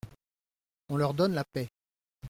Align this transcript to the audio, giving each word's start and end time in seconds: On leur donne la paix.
On 0.89 0.97
leur 0.97 1.13
donne 1.13 1.33
la 1.35 1.45
paix. 1.45 1.69